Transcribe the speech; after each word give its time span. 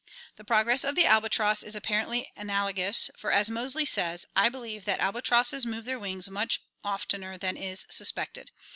The 0.37 0.43
progress 0.43 0.83
of 0.83 0.95
the 0.95 1.05
albatross 1.05 1.61
is 1.61 1.75
apparently 1.75 2.31
analogous, 2.35 3.11
for, 3.19 3.31
as 3.31 3.51
Moseley 3.51 3.85
says, 3.85 4.25
"I 4.35 4.49
believe 4.49 4.83
that 4.85 4.99
albatrosses 4.99 5.63
move 5.63 5.85
their 5.85 5.99
wings 5.99 6.27
much 6.27 6.59
oftener 6.83 7.37
than 7.37 7.55
is 7.55 7.85
suspected. 7.87 8.49